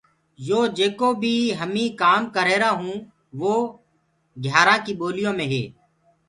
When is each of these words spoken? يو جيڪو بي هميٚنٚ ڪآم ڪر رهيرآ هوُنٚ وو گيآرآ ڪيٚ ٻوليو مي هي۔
يو 0.47 0.59
جيڪو 0.77 1.09
بي 1.21 1.33
هميٚنٚ 1.59 1.97
ڪآم 2.01 2.21
ڪر 2.35 2.45
رهيرآ 2.47 2.69
هوُنٚ 2.79 3.03
وو 3.39 3.53
گيآرآ 4.43 4.75
ڪيٚ 4.85 4.97
ٻوليو 4.99 5.31
مي 5.37 5.45
هي۔ 5.51 5.63